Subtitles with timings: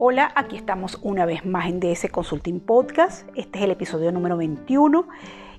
[0.00, 3.28] Hola, aquí estamos una vez más en DS Consulting Podcast.
[3.34, 5.08] Este es el episodio número 21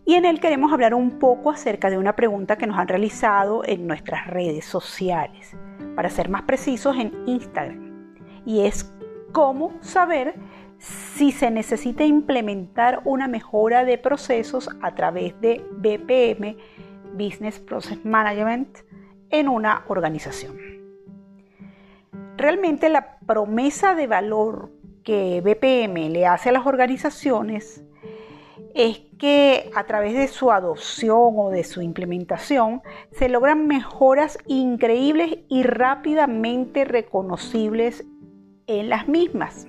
[0.06, 3.66] y en él queremos hablar un poco acerca de una pregunta que nos han realizado
[3.66, 5.58] en nuestras redes sociales,
[5.94, 8.16] para ser más precisos en Instagram.
[8.46, 8.90] Y es
[9.34, 10.36] cómo saber
[10.78, 16.56] si se necesita implementar una mejora de procesos a través de BPM,
[17.12, 18.70] Business Process Management,
[19.32, 20.56] en una organización.
[22.38, 24.72] Realmente la promesa de valor
[25.04, 27.84] que BPM le hace a las organizaciones
[28.74, 35.38] es que a través de su adopción o de su implementación se logran mejoras increíbles
[35.48, 38.04] y rápidamente reconocibles
[38.66, 39.68] en las mismas.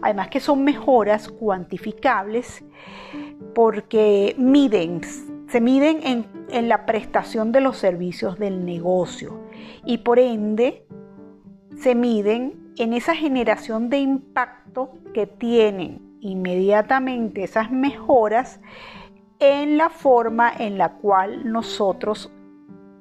[0.00, 2.64] Además que son mejoras cuantificables
[3.52, 5.00] porque miden,
[5.48, 9.40] se miden en, en la prestación de los servicios del negocio
[9.84, 10.85] y por ende
[11.78, 18.60] se miden en esa generación de impacto que tienen inmediatamente esas mejoras
[19.38, 22.32] en la forma en la cual nosotros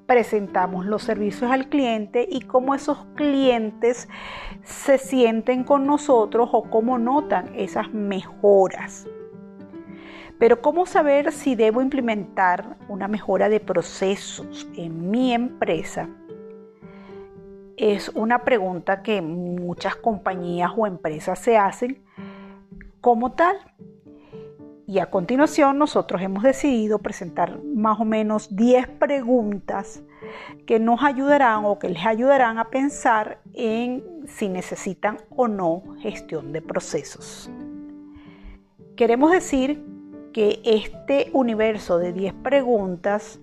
[0.05, 4.07] presentamos los servicios al cliente y cómo esos clientes
[4.63, 9.07] se sienten con nosotros o cómo notan esas mejoras.
[10.37, 16.09] Pero ¿cómo saber si debo implementar una mejora de procesos en mi empresa?
[17.77, 22.01] Es una pregunta que muchas compañías o empresas se hacen
[23.01, 23.57] como tal.
[24.87, 30.03] Y a continuación nosotros hemos decidido presentar más o menos 10 preguntas
[30.65, 36.53] que nos ayudarán o que les ayudarán a pensar en si necesitan o no gestión
[36.53, 37.49] de procesos.
[38.95, 39.83] Queremos decir
[40.33, 43.39] que este universo de 10 preguntas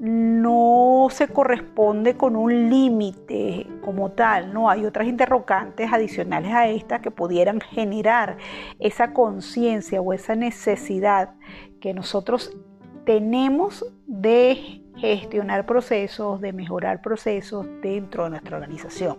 [0.00, 4.68] no se corresponde con un límite como tal, ¿no?
[4.68, 8.36] Hay otras interrogantes adicionales a estas que pudieran generar
[8.78, 11.34] esa conciencia o esa necesidad
[11.80, 12.56] que nosotros
[13.04, 19.18] tenemos de gestionar procesos, de mejorar procesos dentro de nuestra organización.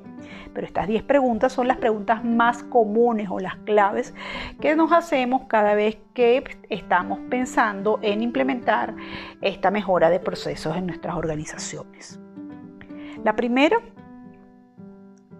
[0.54, 4.14] Pero estas 10 preguntas son las preguntas más comunes o las claves
[4.62, 8.96] que nos hacemos cada vez que estamos pensando en implementar
[9.42, 12.18] esta mejora de procesos en nuestras organizaciones.
[13.26, 13.82] La primera,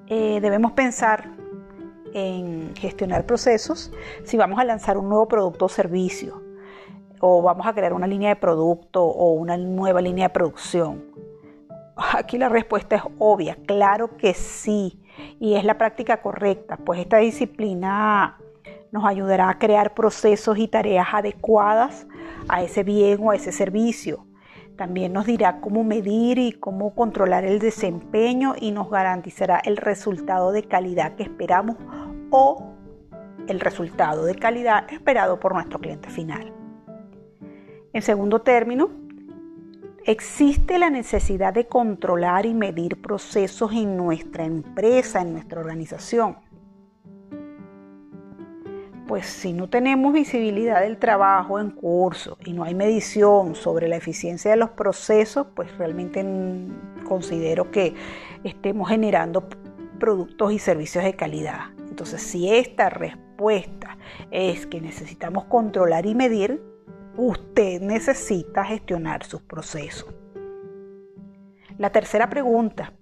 [0.08, 1.30] eh, debemos pensar
[2.14, 3.94] en gestionar procesos
[4.26, 6.43] si vamos a lanzar un nuevo producto o servicio
[7.26, 11.06] o vamos a crear una línea de producto o una nueva línea de producción?
[11.96, 15.00] Aquí la respuesta es obvia, claro que sí,
[15.40, 18.38] y es la práctica correcta, pues esta disciplina
[18.92, 22.08] nos ayudará a crear procesos y tareas adecuadas
[22.50, 24.26] a ese bien o a ese servicio.
[24.76, 30.52] También nos dirá cómo medir y cómo controlar el desempeño y nos garantizará el resultado
[30.52, 31.78] de calidad que esperamos
[32.32, 32.74] o
[33.48, 36.63] el resultado de calidad esperado por nuestro cliente final.
[37.94, 38.90] En segundo término,
[40.04, 46.38] existe la necesidad de controlar y medir procesos en nuestra empresa, en nuestra organización.
[49.08, 53.98] Pues si no tenemos visibilidad del trabajo en curso y no hay medición sobre la
[53.98, 56.26] eficiencia de los procesos, pues realmente
[57.04, 57.94] considero que
[58.44, 59.48] estemos generando
[60.00, 61.60] productos y servicios de calidad.
[61.90, 64.00] Entonces, si esta respuesta
[64.32, 66.73] es que necesitamos controlar y medir,
[67.18, 70.14] usted necesita gestionar sus procesos.
[71.78, 72.94] La tercera pregunta,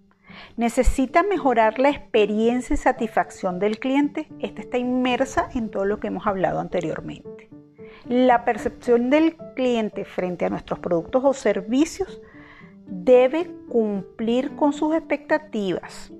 [0.57, 4.27] ¿necesita mejorar la experiencia y satisfacción del cliente?
[4.39, 7.49] Esta está inmersa en todo lo que hemos hablado anteriormente.
[8.05, 12.21] La percepción del cliente frente a nuestros productos o servicios
[12.87, 16.11] debe cumplir con sus expectativas.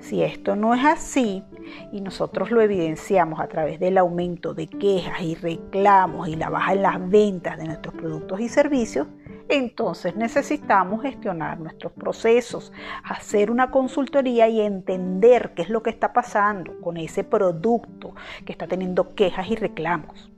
[0.00, 1.44] Si esto no es así,
[1.92, 6.72] y nosotros lo evidenciamos a través del aumento de quejas y reclamos y la baja
[6.72, 9.06] en las ventas de nuestros productos y servicios,
[9.48, 12.72] entonces necesitamos gestionar nuestros procesos,
[13.02, 18.14] hacer una consultoría y entender qué es lo que está pasando con ese producto
[18.44, 20.30] que está teniendo quejas y reclamos.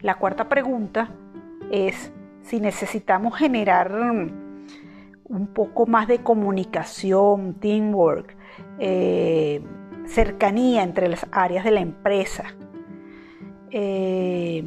[0.00, 1.10] La cuarta pregunta
[1.70, 2.12] es
[2.42, 3.90] si necesitamos generar
[5.30, 8.36] un poco más de comunicación, teamwork,
[8.78, 9.62] eh,
[10.06, 12.44] cercanía entre las áreas de la empresa.
[13.70, 14.64] Eh,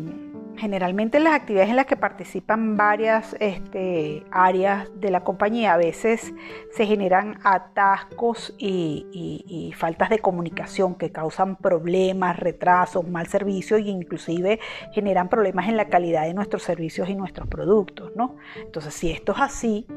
[0.55, 6.33] generalmente las actividades en las que participan varias este, áreas de la compañía a veces
[6.71, 14.59] se generan atascos y, faltas de comunicación que causan problemas, retrasos, mal servicio e inclusive
[14.93, 18.11] generan problemas en la calidad de nuestros servicios y nuestros productos.
[18.15, 18.37] ¿no?
[18.55, 19.87] Entonces si esto es así,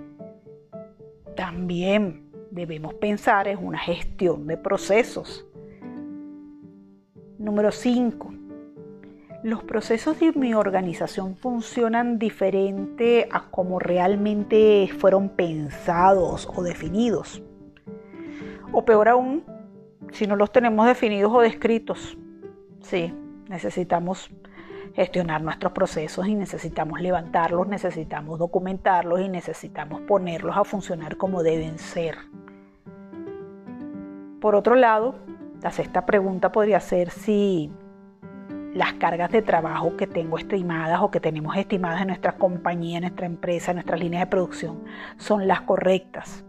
[1.36, 5.46] también debemos pensar en una gestión de procesos.
[7.38, 8.34] Número 5.
[9.44, 17.42] Los procesos de mi organización funcionan diferente a como realmente fueron pensados o definidos.
[18.72, 19.44] O peor aún,
[20.10, 22.18] si no los tenemos definidos o descritos.
[22.80, 23.14] Sí,
[23.48, 24.30] necesitamos
[24.94, 31.78] gestionar nuestros procesos y necesitamos levantarlos, necesitamos documentarlos y necesitamos ponerlos a funcionar como deben
[31.78, 32.16] ser.
[34.40, 35.16] Por otro lado,
[35.62, 37.70] la sexta pregunta podría ser si
[38.74, 43.02] las cargas de trabajo que tengo estimadas o que tenemos estimadas en nuestra compañía, en
[43.02, 44.84] nuestra empresa, en nuestras líneas de producción
[45.16, 46.45] son las correctas.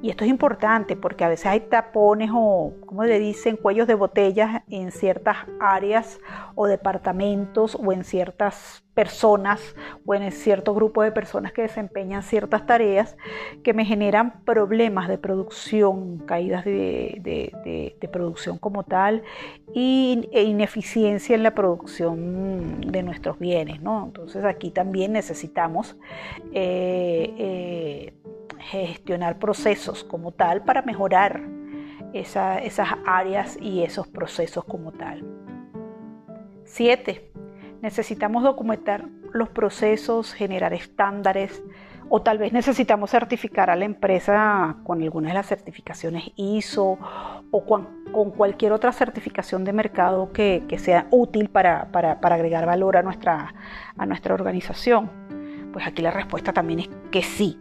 [0.00, 3.94] Y esto es importante porque a veces hay tapones o, como le dicen, cuellos de
[3.94, 6.20] botellas en ciertas áreas
[6.54, 12.66] o departamentos o en ciertas personas o en cierto grupo de personas que desempeñan ciertas
[12.66, 13.16] tareas
[13.62, 19.22] que me generan problemas de producción, caídas de, producción como tal
[19.72, 23.80] y, e ineficiencia en la producción de nuestros bienes.
[23.82, 24.06] ¿no?
[24.06, 25.96] Entonces aquí también necesitamos
[26.52, 28.14] eh, eh,
[28.60, 31.42] gestionar procesos como tal para mejorar
[32.12, 35.24] esas áreas y esos procesos como tal.
[36.64, 37.32] 7.
[37.82, 41.62] Necesitamos documentar los procesos, generar estándares
[42.10, 46.98] o tal vez necesitamos certificar a la empresa con alguna de las certificaciones ISO
[47.50, 47.98] o con,
[48.36, 51.88] cualquier otra certificación de mercado que, sea útil para,
[52.22, 53.54] agregar valor a nuestra,
[53.96, 55.10] a nuestra organización.
[55.72, 57.60] Pues aquí la respuesta también es que sí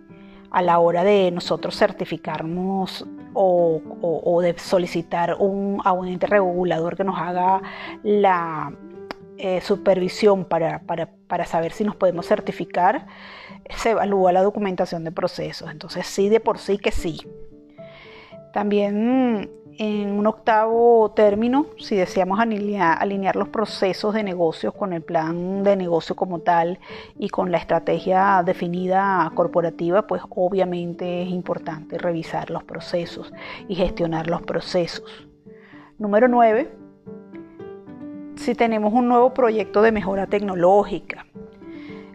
[0.57, 3.05] a la hora de nosotros certificarnos
[3.35, 7.61] o, de solicitar un, a un ente regulador que nos haga
[8.01, 8.73] la
[9.37, 13.05] eh, supervisión para, para, saber si nos podemos certificar,
[13.69, 15.69] se evalúa la documentación de procesos.
[15.69, 17.19] Entonces sí, de por sí que sí.
[18.51, 25.63] También en un octavo término, si deseamos alinear, los procesos de negocios con el plan
[25.63, 26.79] de negocio como tal
[27.17, 33.31] y con la estrategia definida corporativa, pues obviamente es importante revisar los procesos
[33.67, 35.27] y gestionar los procesos.
[35.99, 36.71] Número 9.
[38.35, 41.25] Si tenemos un nuevo proyecto de mejora tecnológica,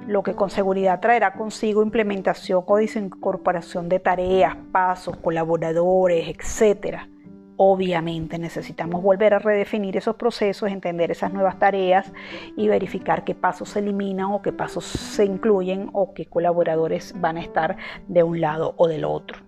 [0.07, 7.09] lo que con seguridad traerá consigo implementación o incorporación de tareas, pasos, colaboradores, etcétera
[7.57, 12.13] Obviamente necesitamos volver a redefinir esos procesos, entender esas nuevas tareas
[12.57, 17.37] y verificar qué pasos se eliminan o qué pasos se incluyen o qué colaboradores van
[17.37, 17.77] a estar
[18.09, 19.39] de un lado o del otro.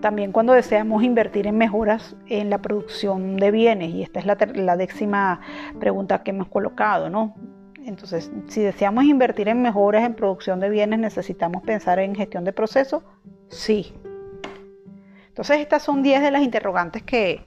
[0.00, 4.76] También cuando deseamos invertir en mejoras en la producción de bienes, y esta es la,
[4.76, 5.40] décima
[5.80, 7.34] pregunta que hemos colocado, ¿no?
[7.84, 12.52] Entonces, si deseamos invertir en mejoras en producción de bienes, necesitamos pensar en gestión de
[12.52, 13.02] procesos.
[13.48, 13.94] Sí,
[15.38, 17.46] entonces estas son 10 de las interrogantes que,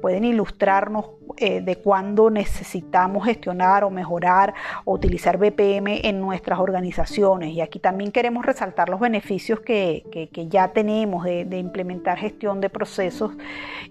[0.00, 1.06] pueden ilustrarnos
[1.38, 4.52] eh, de cuándo necesitamos gestionar o mejorar
[4.84, 7.54] o utilizar BPM en nuestras organizaciones.
[7.54, 12.68] Y aquí también queremos resaltar los beneficios que, ya tenemos de, de, implementar gestión de
[12.68, 13.32] procesos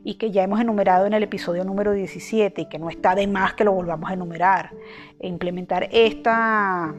[0.03, 3.25] y que ya hemos enumerado en el episodio número 17 y que no está de
[3.25, 4.71] más que lo volvamos a enumerar.
[5.19, 6.93] E implementar esta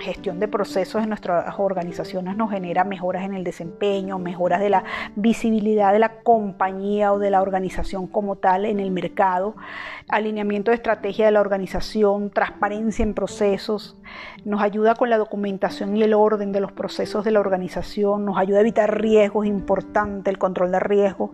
[0.00, 4.84] gestión de procesos en nuestras organizaciones nos genera mejoras en el desempeño, mejoras de la
[5.16, 9.56] visibilidad de la compañía o de la organización como tal en el mercado,
[10.08, 13.96] alineamiento de estrategia de la organización, transparencia en procesos,
[14.44, 18.38] nos ayuda con la documentación y el orden de los procesos de la organización, nos
[18.38, 21.30] ayuda a evitar riesgos, importante el control de riesgos,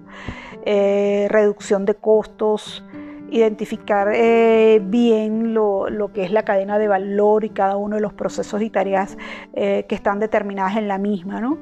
[0.65, 2.85] eh, reducción de costos,
[3.31, 8.13] identificar eh, bien lo, que es la cadena de valor y cada uno de los
[8.13, 9.17] procesos y tareas
[9.55, 11.59] eh, que están determinadas en la misma, ¿no?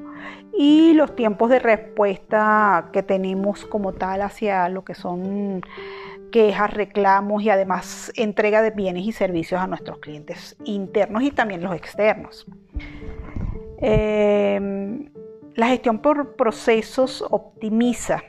[0.54, 5.62] Y los tiempos de respuesta que tenemos como tal hacia lo que son
[6.30, 11.62] quejas, reclamos y además entrega de bienes y servicios a nuestros clientes internos y también
[11.62, 12.46] los externos.
[13.78, 15.10] Eh,
[15.54, 18.22] la gestión por procesos optimiza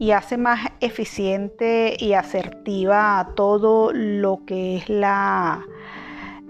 [0.00, 5.62] y hace más eficiente y asertiva todo lo que es la,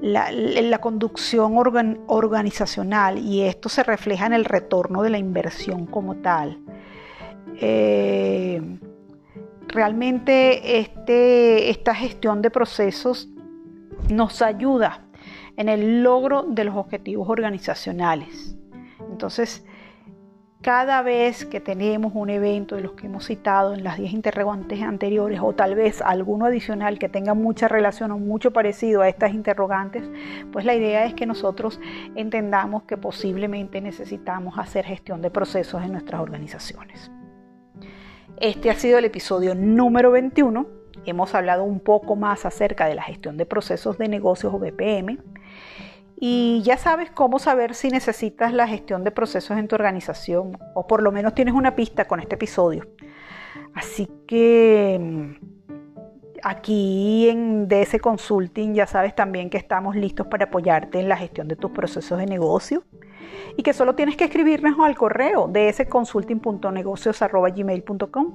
[0.00, 1.56] la, conducción
[2.06, 6.60] organizacional y esto se refleja en el retorno de la inversión como tal.
[7.60, 8.62] Eh,
[9.66, 13.28] realmente este, esta gestión de procesos
[14.08, 15.08] nos ayuda
[15.56, 18.56] en el logro de los objetivos organizacionales.
[19.10, 19.64] Entonces,
[20.62, 24.82] cada vez que tenemos un evento de los que hemos citado en las 10 interrogantes
[24.82, 29.32] anteriores o tal vez alguno adicional que tenga mucha relación o mucho parecido a estas
[29.32, 30.02] interrogantes,
[30.52, 31.80] pues la idea es que nosotros
[32.14, 37.10] entendamos que posiblemente necesitamos hacer gestión de procesos en nuestras organizaciones.
[38.36, 43.02] Este ha sido el episodio número 21 hemos hablado un poco más acerca de la
[43.02, 45.18] gestión de procesos de negocios o BPM.
[46.22, 50.86] Y ya sabes cómo saber si necesitas la gestión de procesos en tu organización o
[50.86, 52.86] por lo menos tienes una pista con este episodio.
[53.72, 55.30] Así que mm,
[56.42, 61.48] aquí en DS Consulting ya sabes también que estamos listos para apoyarte en la gestión
[61.48, 62.84] de tus procesos de negocio
[63.56, 68.34] y que solo tienes que escribirnos al correo dsconsulting.negocios.gmail.com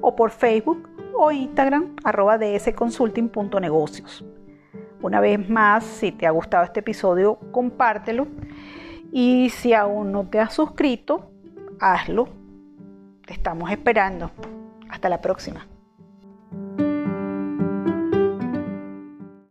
[0.00, 4.24] o por Facebook o Instagram arroba dsconsulting.negocios.
[5.02, 8.26] Una vez más, si te ha gustado este episodio, compártelo
[9.12, 11.30] y si aún no te has suscrito,
[11.80, 12.28] hazlo.
[13.26, 14.30] Te estamos esperando.
[14.88, 15.66] Hasta la próxima.